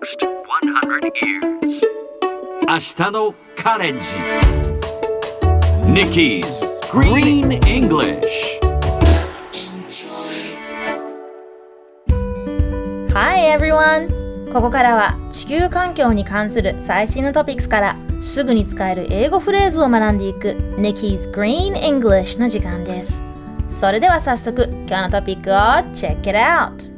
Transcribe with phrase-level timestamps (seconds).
[0.00, 1.80] next 100 years.
[2.66, 4.06] 明日のカレンジ
[5.86, 6.44] Nikki's
[6.90, 8.60] Green English
[13.12, 14.08] Hi everyone!
[14.52, 23.22] ここからは地球環境に関する最新のトピックスからすぐに使える英語フレーズを学んでいく Nikki's Green English の時間です。
[23.68, 25.54] それでは早速今日のトピックを
[25.94, 26.90] Check it out!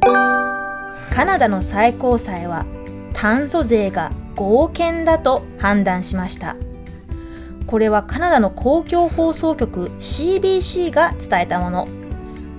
[1.15, 2.65] カナダの最高裁は
[3.23, 6.57] 炭素税が合憲だと判断しました。
[7.69, 11.87] これはカナダの公共放送局 CBC が伝えたもの。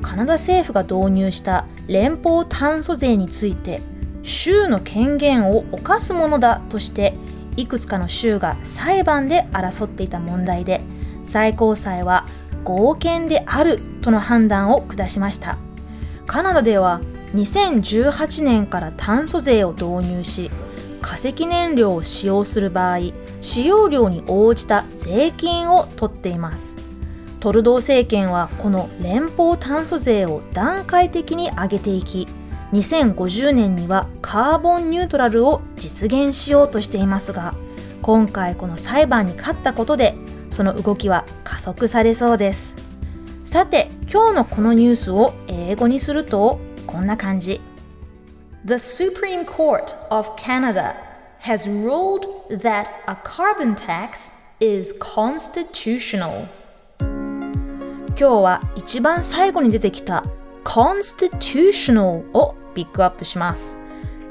[0.01, 3.81] カナダ政府が導入した連邦炭素税について
[4.21, 7.13] 州の権限を侵すものだとして
[7.57, 10.79] いくつかの州が裁判で争っていた問題で
[11.25, 12.25] 最高裁は
[12.63, 15.57] 合憲であるとの判断を下しました
[16.25, 17.01] カナダでは
[17.33, 20.51] 2018年から炭素税を導入し
[21.01, 22.99] 化石燃料を使用する場合
[23.41, 26.77] 使用量に応じた税金を取っています。
[27.41, 32.25] トルドー政権はこの連邦炭素税を段階的に上げていき
[32.71, 37.53] 2050年にはカーボンニュートラルを実現しようとしていますが
[38.01, 40.15] 今回この裁判に勝ったことで
[40.49, 42.77] その動きは加速されそうです。
[43.43, 46.61] さて今日のこのニュースを英語にすると
[46.93, 47.59] こんな感じ
[48.65, 50.93] The Supreme Court of Canada
[51.41, 52.27] has ruled
[52.61, 56.45] that a carbon tax is constitutional
[58.09, 60.23] 今日は一番最後に出てきた
[60.63, 63.79] constitutional をピックアップします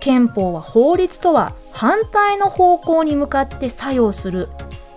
[0.00, 4.48] 憲法は法律とは反対の方向に向かって作用する。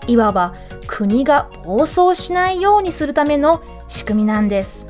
[0.08, 0.54] いわば
[0.88, 4.88] 国が暴走しないようにするための仕組みなんです。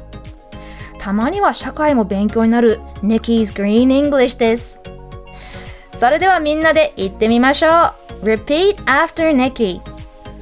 [1.00, 4.81] たまには社会も勉強になる Nikki's Green English です。
[5.95, 8.25] それではみんなで言ってみましょう。
[8.25, 9.81] Repeat after Nikki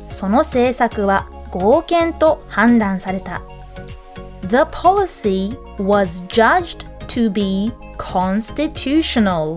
[0.07, 3.42] その政策は合憲と判断された
[4.42, 9.54] The policy was judged to be constitutional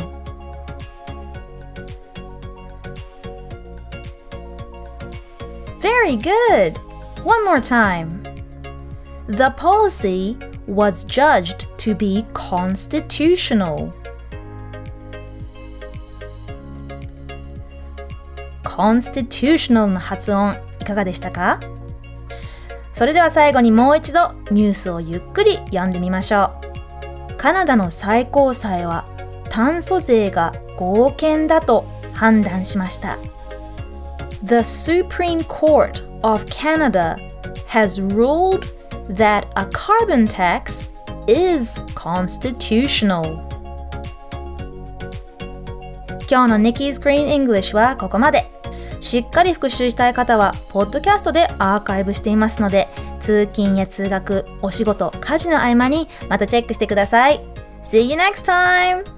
[5.79, 6.77] Very good!
[7.23, 8.23] One more time.
[9.27, 13.93] The policy was judged to be constitutional.
[18.75, 21.59] constitutional の発音いかがでしたか
[22.98, 26.50] それでは最後にもう一度ニュースをゆっくり読んでみましょ
[27.30, 27.36] う。
[27.36, 29.06] カナダの最高裁は
[29.50, 33.16] 炭素税が合憲だと判断しました。
[34.42, 37.16] The Supreme Court of Canada
[37.68, 38.66] has ruled
[39.14, 40.90] that a carbon tax
[41.28, 43.38] is constitutional.
[46.28, 48.57] 今日の Nikki's Green English はここまで。
[49.00, 52.88] しっかり復習したい方は、ポッドキャストでアーカイブしていますので、
[53.20, 57.40] 通勤や通学、お仕事、家事の合間にまたチェックしてください。
[57.82, 59.17] See you next time!